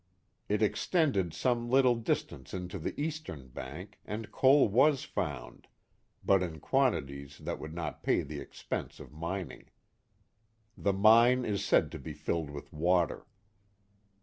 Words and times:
It 0.49 0.63
extended 0.63 1.31
some 1.31 1.69
little 1.69 1.93
distance 1.93 2.55
into 2.55 2.79
the 2.79 2.99
eastern 2.99 3.49
bank, 3.49 3.99
and 4.03 4.31
coal 4.31 4.67
was 4.67 5.03
found, 5.03 5.67
but 6.25 6.41
in 6.41 6.59
quantities 6.59 7.37
that 7.37 7.59
would 7.59 7.75
not 7.75 8.01
pay 8.01 8.23
the 8.23 8.39
expense 8.39 8.99
of 8.99 9.13
mining. 9.13 9.69
The 10.75 10.93
mine 10.93 11.45
is 11.45 11.63
said 11.63 11.91
to 11.91 11.99
be 11.99 12.13
filled 12.13 12.49
with 12.49 12.73
water. 12.73 13.27